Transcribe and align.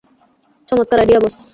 চমৎকার 0.69 0.97
আইডিয়া, 1.01 1.19
বস! 1.23 1.33